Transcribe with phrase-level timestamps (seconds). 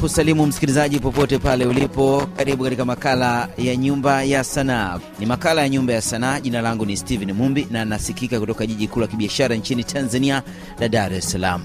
[0.00, 2.26] kusalimu msikilizaji popote pale ulipo.
[2.36, 4.98] Karibu katika makala ya Nyumba ya Sanaa.
[5.18, 6.40] Ni makala ya Nyumba ya Sanaa.
[6.40, 10.42] Jina langu ni Steven Mumbi na nasikika kutoka jiji kuu la kibiashara nchini Tanzania
[10.80, 11.62] la Dar es Salaam.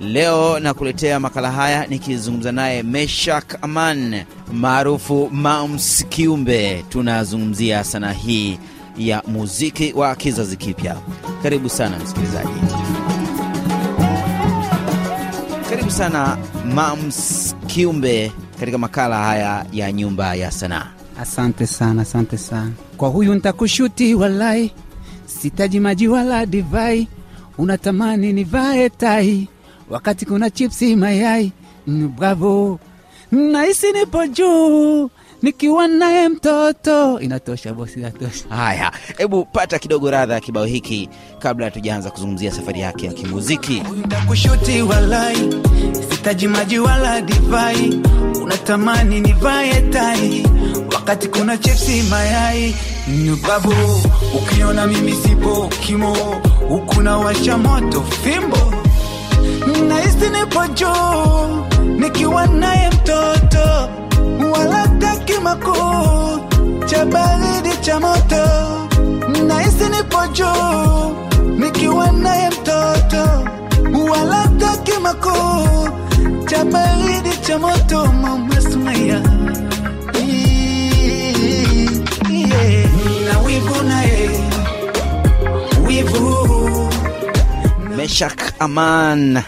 [0.00, 6.84] Leo nakuletea makala haya nikizungumza naye Meshak Aman maarufu Mams Kiumbe.
[6.88, 8.58] Tunazungumzia sanaa hii
[8.98, 10.96] ya muziki wa kizazi kipya.
[11.42, 12.48] Karibu sana msikilizaji.
[15.70, 16.38] Karibu sana
[16.74, 20.86] Mams Kiumbe katika makala haya ya Nyumba ya Sanaa.
[21.20, 22.70] Asante sana, asante sana.
[22.96, 24.72] Kwa huyu ntakushuti, walai
[25.26, 27.08] sitaji maji wala divai,
[27.58, 29.48] unatamani nivae tai
[29.90, 31.52] wakati kuna chipsi mayai.
[31.86, 32.80] Bravo,
[33.32, 35.10] nahisi nipo juu
[35.48, 37.20] nikiwa naye mtoto.
[37.20, 38.44] Inatosha bosi, inatosha.
[38.48, 43.82] Haya, hebu pata kidogo radha ya kibao hiki kabla hatujaanza kuzungumzia safari yake ya kimuziki.
[44.04, 45.54] Ntakushuti walai,
[46.10, 48.00] sitaji maji wala divai,
[48.42, 50.46] unatamani nivae tai
[50.94, 52.74] wakati kuna chipsi mayai.
[53.48, 53.72] Babu,
[54.38, 56.14] ukiona mimi sipo kimo,
[56.68, 58.74] huku na washa moto fimbo,
[59.88, 61.64] nahisi nipo juu
[61.98, 63.88] nikiwa naye mtoto,
[64.52, 64.86] wala
[65.42, 68.44] taki kuu cha baridi cha moto,
[69.46, 71.16] nahisi nipo juu
[71.58, 73.48] nikiwa naye mtoto.
[74.10, 74.48] Wala
[74.84, 75.88] kima kuu
[76.46, 78.06] cha baridi cha moto.
[78.12, 79.22] Mama Sumaya
[87.96, 89.42] Meshak Aman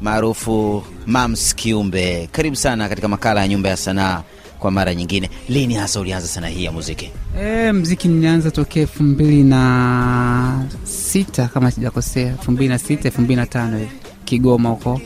[0.00, 4.22] maarufu Mams Kiumbe, karibu sana katika makala ya Nyumba ya Sanaa
[4.64, 5.30] kwa mara nyingine.
[5.48, 7.10] Lini hasa ulianza sanaa hii ya muziki?
[7.40, 13.20] E, mziki nilianza tokea elfu mbili na sita kama sijakosea, elfu mbili na sita elfu
[13.20, 13.90] mbili na tano hivi
[14.24, 15.00] Kigoma huko,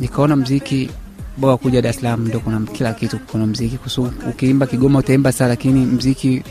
[0.00, 0.90] nikaona mziki
[1.36, 5.32] bora kuja Dar es Salaam, ndo kuna kila kitu, kuna mziki kusu, ukiimba Kigoma utaimba
[5.32, 6.42] saa, lakini mziki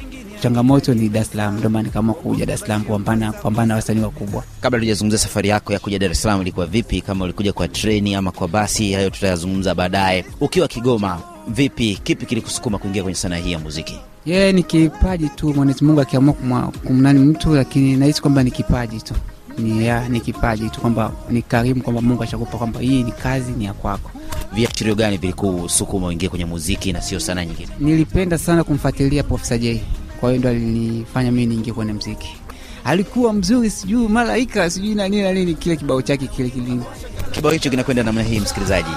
[0.41, 3.75] changamoto ni Dar es Salaam, ndo maana nikaamua kuja Dar es Salaam kupambana kupambana na
[3.75, 4.43] wasanii wakubwa.
[4.61, 8.15] Kabla tujazungumza safari yako ya kuja Dar es Salaam ilikuwa vipi, kama ulikuja kwa treni
[8.15, 10.25] ama kwa basi, hayo tutayazungumza baadaye.
[10.41, 13.99] Ukiwa Kigoma vipi, kipi kilikusukuma kuingia kwenye sanaa hii ya muziki?
[14.25, 16.33] Yeye ni kipaji tu, Mwenyezi Mungu akiamua
[16.85, 19.13] kumnani mtu, lakini nahisi kwamba ni kipaji tu,
[19.57, 23.51] ni, ya, ni kipaji tu, kwamba ni karimu, kwamba Mungu ashakupa kwamba hii ni kazi,
[23.51, 24.11] ni ya kwako.
[24.53, 27.69] Viashirio gani vilikusukuma uingie kwenye muziki na sio sanaa nyingine?
[27.79, 29.81] Nilipenda sana kumfuatilia Profesa J,
[30.19, 32.35] kwa hiyo ndo alinifanya mimi niingie kwenye mziki.
[32.83, 36.81] Alikuwa mzuri, sijui malaika, sijui na nini na nini, kile kibao chake kile kilini
[37.31, 38.89] Kibao hicho kinakwenda namna hii, msikilizaji.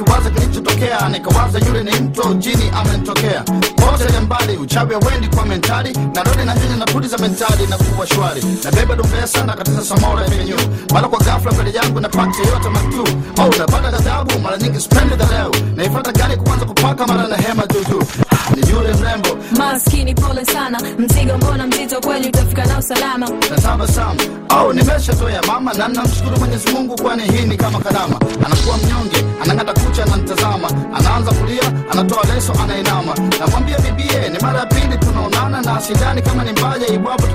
[0.00, 3.42] Nikiwaza kilichotokea, nikawaza yule ni mto jini amenitokea.
[3.76, 7.76] Pote ya mbali uchawi wendi kwa mentali, narudi na hili na pudi za mentali na
[7.76, 10.56] kuwa shwari, nabeba dumbea sana katika samora venyu,
[10.92, 13.04] mara kwa ghafla mbele yangu napata yote matu.
[13.42, 18.02] Au napata ghadhabu mara nyingi spendi dhaleu, naifata gari kuanza kupaka mara na hema juujuu.
[18.30, 19.28] Ah, ni yule mrembo
[19.60, 23.28] Maskini, pole sana, mzigo mbona mzito kweli, utafika na usalama.
[23.50, 28.20] natabasamu au nimeshatoya mama na namshukuru mwenyezi mungu kwani hii ni kama karama.
[28.46, 31.62] Anakuwa mnyonge anang'ata kucha ananitazama anaanza kulia
[31.92, 33.14] anatoa leso anainama.
[33.40, 37.26] Namwambia bibie ni mara ya pili tunaonana na sidhani kama ni mbaya iwapo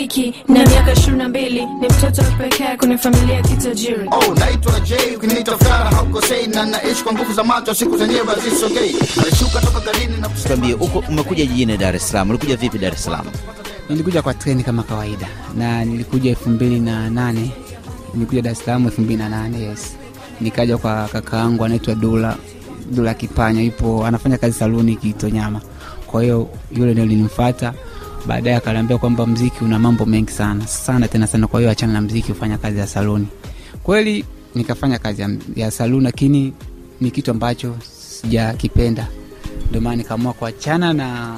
[0.00, 4.08] Viki na miaka ishirini na mbili, ni mtoto wa pekee kwenye familia ya kitajiri.
[4.10, 8.96] oh naitwa j ukiniita fara haukosei na naishi kwa nguvu za macho siku zenyewe hazisogei
[9.22, 13.04] alishuka toka garini na Tuambie, huko umekuja jijini Dar es Salaam, ulikuja vipi Dar es
[13.04, 13.26] Salaam?
[13.88, 17.50] Nilikuja kwa treni kama kawaida, na nilikuja elfu mbili na nane
[18.14, 19.96] nilikuja Dar es Salaam elfu mbili na nane yes.
[20.40, 22.36] Nikaja kwa kaka yangu anaitwa Dula
[22.90, 25.60] Dula Kipanya, yupo anafanya kazi saluni Kitonyama.
[26.06, 27.74] Kwa hiyo yule ndio linimfuata
[28.26, 32.00] baadaye, akaniambia kwamba mziki una mambo mengi sana sana tena sana, kwa hiyo achana na
[32.00, 33.26] mziki, ufanya kazi ya saluni.
[33.82, 34.24] Kweli
[34.54, 36.52] nikafanya kazi ya, ya saluni, lakini
[37.00, 37.76] ni kitu ambacho
[38.22, 39.06] sijakipenda,
[39.68, 41.36] ndio maana nikaamua kuachana na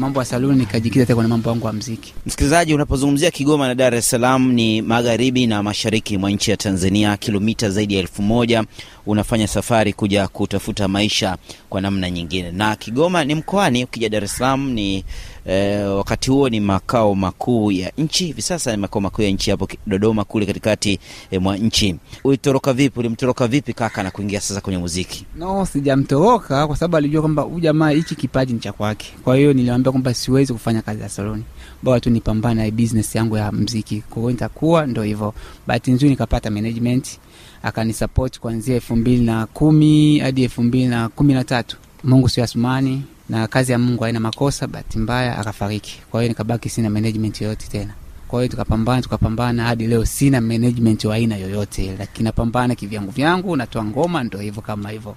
[0.00, 2.14] mambo ya saluni, nikajikita tena kwenye mambo yangu ya mziki.
[2.26, 7.16] Msikilizaji, unapozungumzia Kigoma na Dar es Salaam ni magharibi na mashariki mwa nchi ya Tanzania,
[7.16, 8.64] kilomita zaidi ya elfu moja.
[9.06, 11.36] Unafanya safari kuja kutafuta maisha
[11.68, 13.84] kwa namna nyingine, na Kigoma ni mkoani.
[13.84, 15.04] Ukija Dar es Salaam ni
[15.46, 18.26] eh, wakati huo ni makao makuu ya nchi.
[18.26, 20.98] Hivi sasa ni makao makuu ya nchi hapo Dodoma kule katikati
[21.30, 21.96] eh, mwa nchi.
[22.24, 22.98] Ulitoroka vipi?
[23.00, 25.26] Ulimtoroka vipi kaka na kuingia sasa kwenye muziki?
[25.38, 29.06] No, sijamtoroka kwa sababu alijua kwamba huyu jamaa hichi kipaji ni cha kwake.
[29.24, 31.44] Kwa hiyo nilimwambia niambia kwamba siwezi kufanya kazi ya saloni.
[31.82, 35.34] Bora tu nipambane na business yangu ya mziki kwa nitakuwa ndo hivyo.
[35.66, 37.18] Bahati nzuri nikapata management
[37.62, 41.76] akanisupport kuanzia elfu mbili na kumi hadi elfu mbili na kumi na tatu.
[42.04, 46.00] Mungu sio asumani na kazi ya mungu haina makosa bahati mbaya akafariki.
[46.10, 47.94] Kwa hiyo nikabaki sina management yoyote tena.
[48.28, 53.56] Kwa hiyo tukapambana tukapambana hadi leo sina management wa aina yoyote lakini napambana kivyangu vyangu
[53.56, 55.16] natoa ngoma ndo hivyo kama hivyo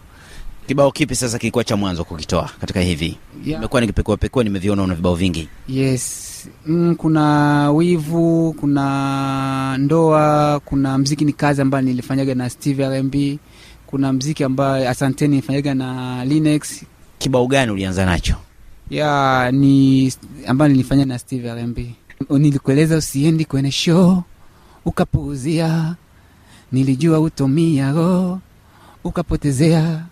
[0.68, 3.18] Kibao kipi sasa kilikuwa cha mwanzo kukitoa katika hivi?
[3.46, 3.60] Yeah.
[3.60, 5.48] Nimekuwa nikipekua pekua, nimeviona una vibao vingi.
[5.68, 6.30] yes
[6.66, 13.16] mm, kuna wivu kuna ndoa kuna mziki ni kazi ambayo nilifanyaga na steve rmb
[13.88, 16.84] kuna mziki ambayo asanteni nilifanyaga na linex
[17.18, 18.36] Kibao gani ulianza nacho?
[18.90, 20.14] ya ni
[20.48, 21.78] ambayo nilifanya na steve rmb
[22.30, 24.24] nilikueleza usiendi kwenye show
[24.86, 25.96] ukapuuzia
[26.72, 28.40] nilijua utomia ro
[29.04, 30.04] ukapotezea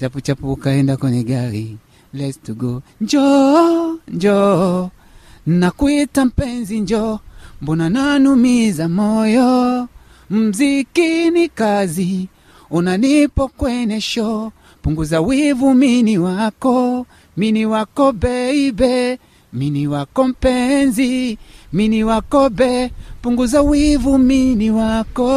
[0.00, 1.76] chapuchapu ukaenda kwenye gari.
[2.14, 2.82] Let's to go.
[3.00, 4.88] Njoo njoo.
[5.46, 7.18] Nakuita mpenzi njoo.
[7.62, 9.88] Mbona nanumiza moyo?
[10.30, 12.28] Mziki ni kazi.
[12.70, 14.50] Unanipo kwenye show.
[14.82, 17.06] Punguza wivu mini wako.
[17.36, 19.18] Mini wako beibe
[19.52, 21.38] mini wako mpenzi.
[21.72, 22.90] Mini wako be.
[23.22, 25.34] Punguza wivu mini wako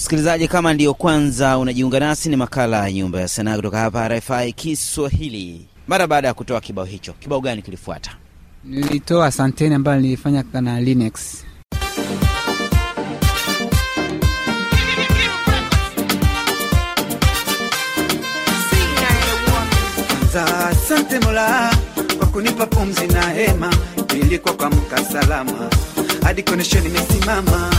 [0.00, 4.52] Msikilizaji, kama ndiyo kwanza unajiunga nasi, ni makala ya Nyumba ya Sanaa kutoka hapa RFI
[4.52, 5.66] Kiswahili.
[5.88, 8.10] Mara baada ya kutoa kibao hicho, kibao gani kilifuata?
[8.64, 11.44] nilitoa santeni ambayo nilifanya na Linux.
[20.70, 21.70] Asante Mola
[22.18, 23.74] kwa kunipa pumzi na hema,
[24.14, 25.70] nilikuwa kwa mka salama
[26.22, 27.70] hadi konesheni nimesimama.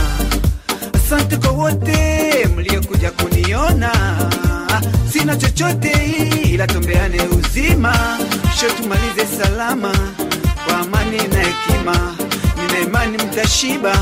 [1.12, 3.92] Asante kwa wote mliokuja kuniona,
[5.12, 5.92] sina chochote
[6.44, 8.18] ila tombeane uzima,
[8.60, 9.92] sho tumalize salama
[10.66, 12.16] kwa amani na hekima.
[12.56, 13.96] Nina imani mtashiba,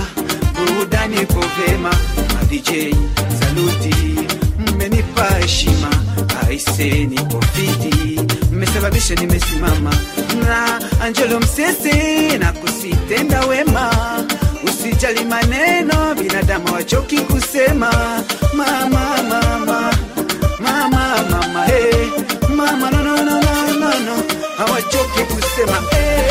[0.54, 1.90] burudani ipo vema.
[2.34, 2.94] Ma DJ
[3.40, 3.94] saluti,
[4.58, 5.90] mmenipa heshima,
[6.48, 8.20] aise nipo fiti,
[8.52, 9.94] mmesababisha nimesimama.
[10.46, 13.90] Na Angelo Msese na kusitenda wema
[14.64, 17.90] Usijali maneno, binadamu wachoki kusema
[18.54, 19.92] mama mama
[20.60, 22.06] mama mama hey.
[22.56, 24.22] mama no no no no no no
[24.58, 26.29] hawachoki kusema hey.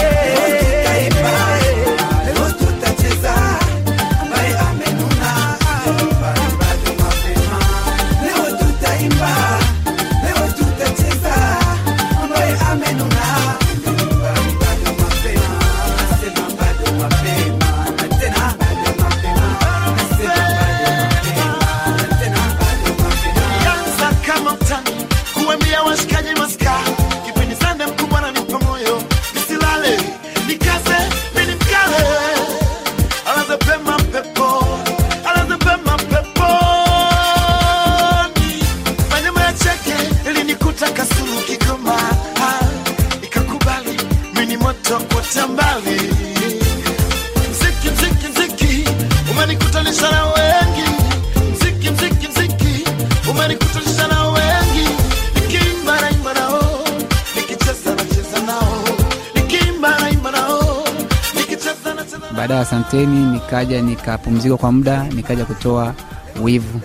[62.60, 65.94] Ya asanteni nikaja nikapumzika kwa muda nikaja kutoa
[66.42, 66.82] wivu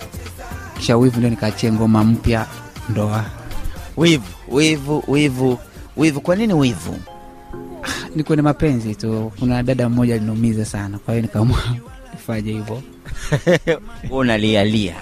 [0.79, 2.47] kisha wivu ndio nikaachia ngoma mpya
[2.89, 3.25] ndoa
[3.97, 5.59] Wivu, wivu, wivu,
[5.97, 6.21] wivu.
[6.21, 6.97] Kwa nini wivu?
[8.17, 11.59] ni kwenye mapenzi tu kuna dada mmoja aliniumiza sana kwa hiyo nikaamua
[12.13, 12.83] nifanye hivyo
[13.67, 13.81] Wewe
[14.21, 14.95] unalialia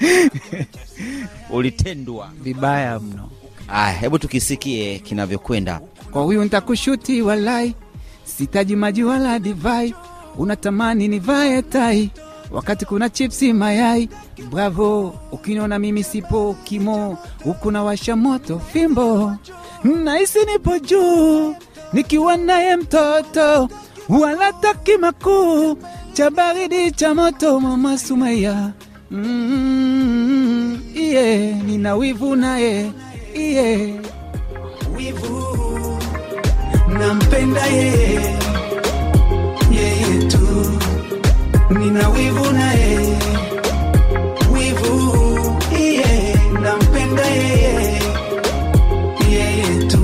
[1.50, 2.30] ulitendwa.
[2.42, 3.28] vibaya mno
[3.68, 5.80] Aya, hebu tukisikie kinavyokwenda.
[6.10, 7.74] kwa huyu ntakushuti walai
[8.38, 9.94] sitaji maji wala divai
[10.38, 12.10] unatamani nivae tai.
[12.50, 14.08] Wakati kuna chipsi mayai
[14.50, 15.14] bravo.
[15.32, 19.32] Ukiniona mimi sipo kimo huku na washa moto fimbo.
[19.84, 21.54] Nahisi nipo juu
[21.92, 23.68] nikiwa naye mtoto.
[24.08, 25.76] Wala taki makuu
[26.12, 28.72] cha baridi cha moto mama sumaya
[29.10, 32.92] mm, iye nina wivu naye
[33.34, 33.94] iye.
[34.96, 35.71] Wivu
[36.98, 38.36] nampenda yeye
[39.70, 40.46] yeye tu.
[41.70, 43.18] Nina wivu na yeye
[44.52, 44.94] wivu
[45.72, 48.00] yeye, nampenda yeye
[49.30, 50.00] yeye tu.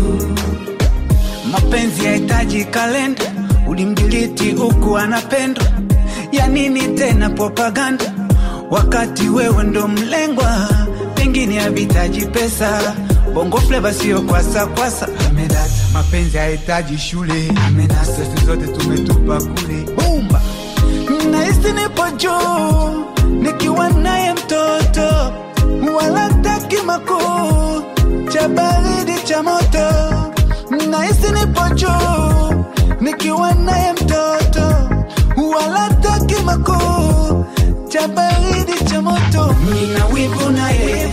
[1.52, 3.22] Mapenzi yahitaji kalenda
[3.66, 5.64] ulimdiliti huku anapendwa.
[6.32, 8.04] Ya nini tena propaganda
[8.70, 10.68] wakati wewe ndo mlengwa.
[11.14, 12.94] Pengine havitaji pesa
[13.34, 15.08] bongo fleva sio kwasa kwasa.
[15.28, 15.57] amedata
[15.98, 17.52] mapenzi hayahitaji shule.
[17.66, 19.84] Amenasa sisi zote tumetupa kule.
[19.96, 20.40] Bumba!
[21.30, 23.04] Nahisi nipo juu
[23.42, 25.32] nikiwa naye mtoto.
[25.96, 27.82] Wala taki makuu
[28.32, 29.88] cha baridi cha moto.
[30.90, 32.64] Nahisi nipo juu
[33.00, 34.66] nikiwa naye mtoto.
[35.56, 37.44] Wala taki makuu
[37.88, 39.54] cha baridi cha moto.
[39.74, 41.08] Nina wivu naye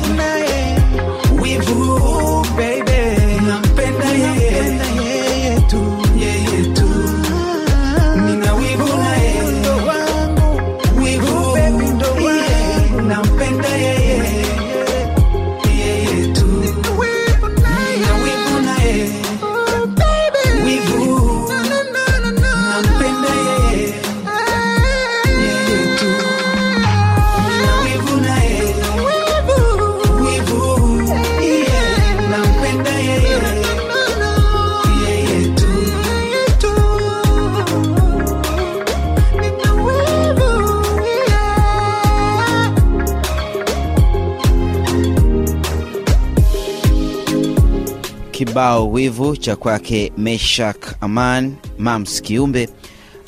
[48.55, 52.69] kibao wivu cha kwake Meshak Aman Mams Kiumbe.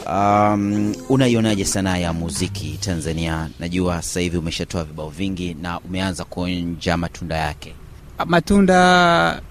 [0.06, 3.50] Um, unaionaje sanaa ya muziki Tanzania?
[3.60, 7.74] Najua sasa hivi umeshatoa vibao vingi na umeanza kuonja matunda yake.
[8.26, 9.42] matunda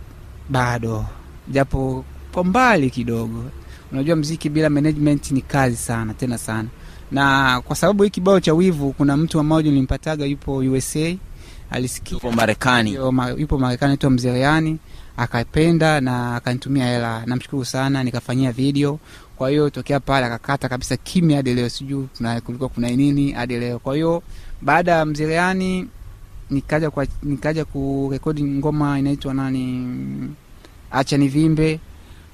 [0.48, 1.04] bado
[1.48, 3.44] japo kwa mbali kidogo
[3.92, 6.68] unajua mziki bila management ni kazi sana tena sana
[7.12, 11.14] na kwa sababu hii kibao cha wivu kuna mtu mmoja nilimpataga yupo usa
[11.70, 12.94] alisikia yupo Marekani.
[13.38, 14.78] Yupo marekani naitwa mzereani
[15.16, 17.22] akapenda na akanitumia hela.
[17.26, 18.98] Namshukuru sana nikafanyia video.
[19.36, 21.70] Kwa hiyo tokea pale akakata kabisa kimya hadi leo.
[22.16, 23.78] Kuna- kulikuwa kuna nini hadi leo.
[23.78, 24.22] Kwa hiyo
[24.62, 25.88] baada ya mzereani
[26.50, 29.88] nikaja kwa nikaja kurekodi ngoma inaitwa nani?
[30.90, 31.80] Acha nivimbe.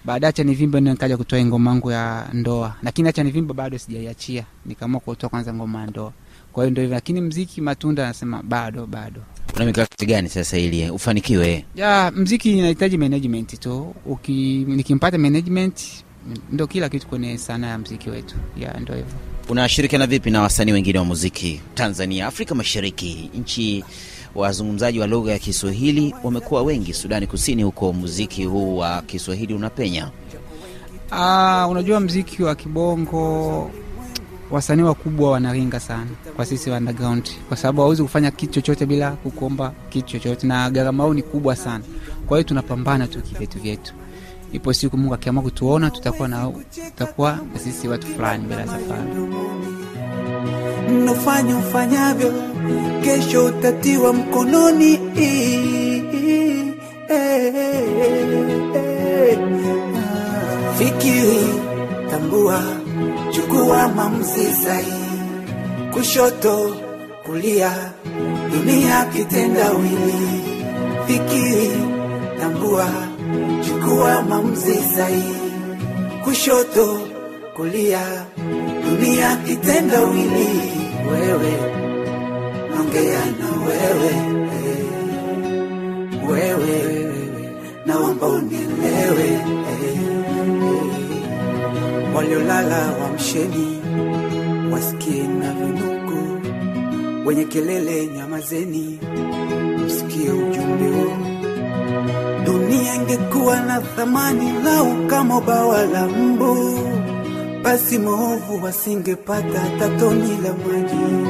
[0.04, 2.74] Baada acha nivimbe ndio nikaja kutoa ngoma yangu ya ndoa.
[2.82, 4.44] Lakini acha nivimbe bado sijaiachia.
[4.66, 6.12] Nikaamua kutoa kwanza ngoma ya ndoa.
[6.52, 6.94] Kwa hiyo ndio hivyo.
[6.94, 9.20] Lakini mziki matunda anasema bado bado
[9.56, 11.64] Una mikakati gani sasa ili ufanikiwe?
[11.76, 15.80] ya mziki inahitaji management tu Uki, nikimpata management
[16.52, 19.12] ndo kila kitu kwenye sanaa ya mziki wetu ya ndo hivyo
[19.48, 23.30] Unashirikiana vipi na wasanii wengine wa muziki Tanzania, Afrika Mashariki?
[23.34, 23.84] Nchi
[24.34, 30.10] wazungumzaji wa lugha ya Kiswahili wamekuwa wengi Sudani Kusini, huko muziki huu wa Kiswahili unapenya.
[31.10, 33.70] Ah, unajua mziki wa kibongo
[34.52, 39.10] wasanii wakubwa wanaringa sana kwa sisi wa underground, kwa sababu hawezi kufanya kitu chochote bila
[39.10, 41.84] kukuomba kitu chochote, na gharama yao ni kubwa sana.
[42.26, 43.94] Kwa hiyo tunapambana tu kivyetu vyetu.
[44.52, 49.10] Ipo siku Mungu akiamua kutuona, tutakuwa na tutakuwa na sisi watu fulani bila safari.
[51.04, 52.32] nofanya ufanyavyo
[53.04, 54.98] kesho utatiwa mkononi
[60.78, 61.40] fikiri
[62.10, 62.81] tambua
[63.52, 65.20] chukua maamuzi sahihi
[65.92, 66.76] kushoto
[67.26, 67.72] kulia
[68.52, 70.42] dunia kitendawili
[71.06, 71.70] fikiri
[72.40, 72.88] tambua
[73.66, 75.52] chukua maamuzi sahihi
[76.24, 76.98] kushoto
[77.56, 78.00] kulia
[78.90, 80.48] dunia kitendawili
[81.10, 81.52] wewe
[82.74, 84.32] naongea na wewe.
[86.30, 87.12] Wewe
[87.86, 89.40] naomba unielewe.
[92.16, 93.78] Waliolala wamsheni
[94.72, 96.46] wasikie na vinuku
[97.26, 98.98] wenye kelele nyamazeni
[99.86, 101.16] msikie ujumbe huu
[102.44, 106.78] dunia ingekuwa na thamani lau kama bawa la mbu
[107.62, 111.26] basi maovu wasingepata hata toni la maji.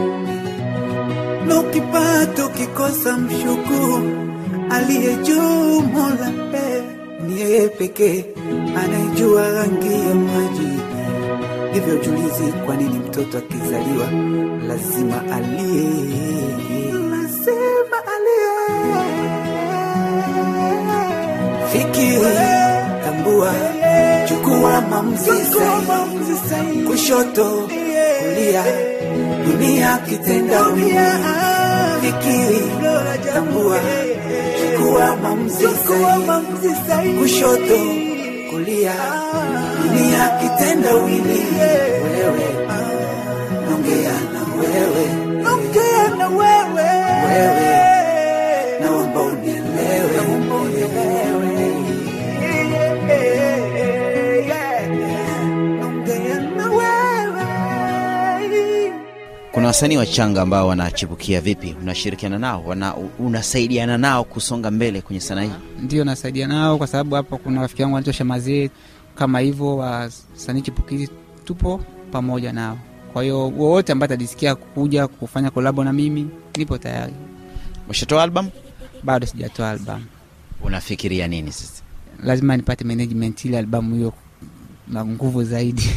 [1.47, 4.11] Na ukipata kikosa mshukuru
[4.71, 6.83] aliye juu mola eh,
[7.27, 8.25] ni yeye pekee
[8.85, 10.52] anayejua rangi ya maji
[11.75, 14.07] hivyo ujulizi kwa nini mtoto akizaliwa
[14.69, 15.85] lazima alie?
[17.11, 18.53] Lazima alie.
[21.73, 22.21] Fikiri
[23.05, 23.55] tambua
[24.29, 25.31] chukua maamuzi
[26.49, 26.83] sahihi.
[26.83, 27.69] kushoto
[28.21, 28.65] kulia
[29.47, 30.99] dunia kitendawili
[32.01, 32.61] fikiri
[33.33, 33.79] tambua
[34.61, 37.19] chukua maamuzi sahihi.
[37.19, 37.79] kushoto
[38.51, 38.95] kulia
[40.23, 41.41] dunia kitendawili.
[41.59, 42.67] Wewe
[43.71, 45.07] nongea na wewe.
[45.43, 46.83] Nongea na wewe.
[47.27, 50.13] Wewe naomba unielewe.
[59.53, 61.77] Kuna wasanii wachanga ambao wanachipukia vipi?
[61.83, 65.51] Unashirikiana nao wana, unasaidiana nao kusonga mbele kwenye sanaa hii?
[65.83, 68.71] Ndio nasaidia nao kwa sababu hapa kuna rafiki yangu anaitwa Shamazee
[69.15, 71.11] kama hivyo, wasanii chipukizi
[71.45, 71.81] tupo
[72.13, 72.79] pamoja nao.
[73.13, 77.13] Kwa hiyo wowote ambaye atajisikia kuja kufanya kolabo na mimi nipo tayari.
[77.87, 78.49] umeshatoa album
[79.03, 80.05] Bado sijatoa albam
[80.63, 81.83] unafikiria nini sasa
[82.25, 84.13] lazima nipate management ili albamu hiyo
[84.89, 85.91] na nguvu zaidi.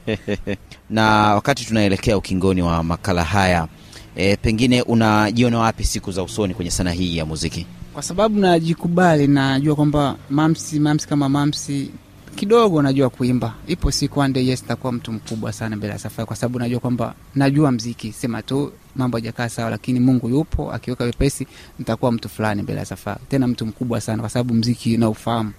[0.90, 3.68] na wakati tunaelekea ukingoni wa makala haya
[4.16, 9.26] e, pengine unajiona wapi siku za usoni kwenye sanaa hii ya muziki kwa sababu najikubali,
[9.26, 11.90] najua kwamba mamsi mamsi kama mamsi
[12.36, 13.54] kidogo najua kuimba.
[13.66, 16.80] Ipo siku one day, yes, takuwa mtu mkubwa sana mbele ya safari, kwa sababu najua
[16.80, 21.46] kwamba najua mziki, sema tu mambo hajakaa sawa, lakini Mungu yupo, akiweka wepesi
[21.78, 25.52] nitakuwa mtu fulani mbele ya safari, tena mtu mkubwa sana, kwa sababu mziki naufahamu.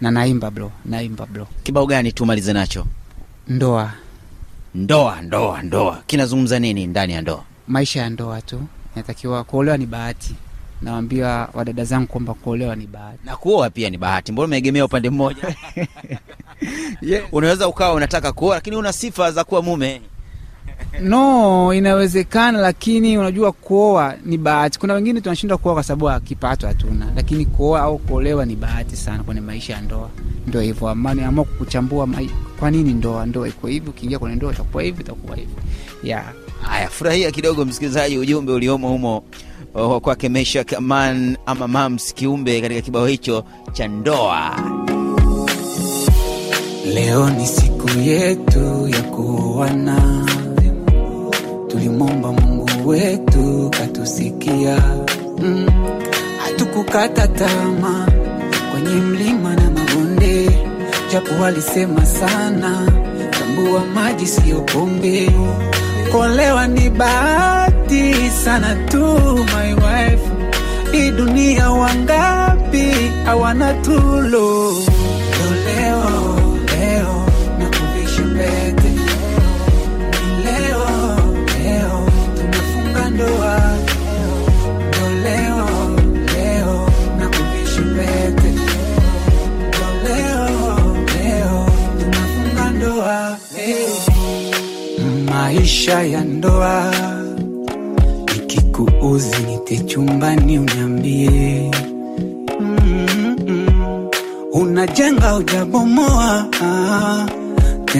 [0.00, 1.46] Na naimba bro, naimba bro.
[1.62, 2.86] kibao gani tumalize nacho?
[3.48, 3.92] Ndoa,
[4.74, 6.02] ndoa ndoa ndoa.
[6.06, 7.44] Kinazungumza nini ndani ya ndoa?
[7.68, 8.62] Maisha ya ndoa tu,
[8.96, 10.34] natakiwa kuolewa ni bahati.
[10.82, 13.18] Nawambia wadada zangu kwamba kuolewa ni bahati.
[13.24, 15.42] na kuoa pia ni bahati mbona umeegemea upande mmoja
[17.32, 20.00] unaweza ukawa unataka kuoa lakini una sifa za kuwa mume
[21.02, 24.78] No, inawezekana, lakini unajua kuoa ni bahati.
[24.78, 28.96] Kuna wengine tunashindwa kuoa kwa sababu akipato kipato hatuna, lakini kuoa au kuolewa ni bahati
[28.96, 30.10] sana kwenye maisha ya ndoa.
[30.46, 32.30] Ndo hivyo, amani amua kukuchambua mai...
[32.60, 35.52] kwa nini ndoa ndoa iko hivi, ukiingia kwenye ndoa itakuwa hivi, itakuwa hivi
[36.02, 36.24] yeah.
[36.62, 39.24] haya furahia kidogo msikilizaji ujumbe uliomo humo
[39.74, 44.56] wa kwake Mesha Kaman ama Mams Kiumbe katika kibao hicho cha ndoa.
[46.94, 50.26] Leo ni siku yetu ya kuoana,
[51.68, 54.82] tulimwomba Mungu wetu katusikia.
[55.38, 55.66] Mm,
[56.44, 58.06] hatukukata tamaa
[58.72, 60.50] kwenye mlima na mabonde,
[61.12, 62.92] japo walisema sana,
[63.30, 65.30] tambua maji siyo pombe.
[66.12, 69.04] Kuolewa ni bahati sana tu,
[69.54, 70.20] my wife.
[70.92, 72.92] Hii dunia wangapi
[73.24, 74.72] hawana tulo.
[75.64, 76.27] Leo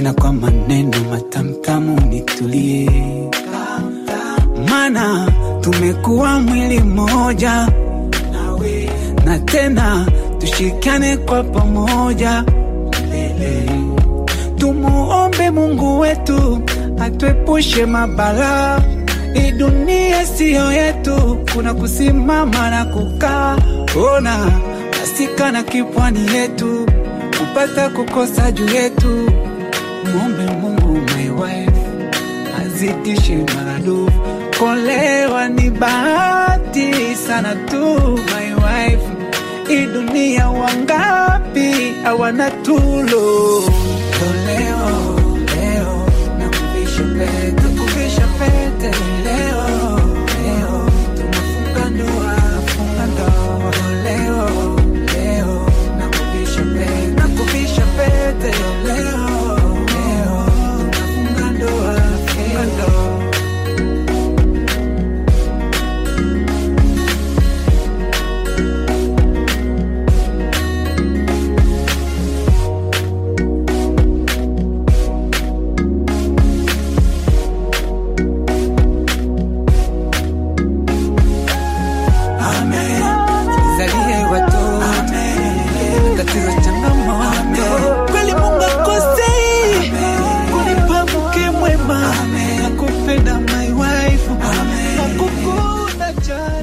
[0.09, 2.91] tena kwa maneno matamtamu nitulie
[4.71, 7.69] mana tumekuwa mwili mmoja
[9.25, 10.07] na tena
[10.39, 12.45] tushikane kwa pamoja
[14.57, 16.61] tumuombe Mungu wetu
[17.01, 18.83] atuepushe mabala.
[19.35, 23.57] Hii dunia siyo yetu, kuna kusimama na kukaa.
[24.15, 24.51] Ona
[25.01, 26.87] masika na kipwani yetu,
[27.39, 29.31] kupata kukosa juu yetu.
[30.13, 31.81] Muombe Mungu my wife
[32.61, 34.13] azidishe maradufu.
[34.59, 36.93] Kolewa ni bahati
[37.27, 37.97] sana tu
[38.31, 39.07] my wife,
[39.69, 43.63] hii dunia wangapi hawana tulo.